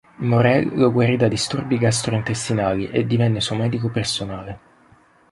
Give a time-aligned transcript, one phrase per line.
[0.21, 4.59] Morell lo guarì da disturbi gastrointestinali e divenne suo medico personale.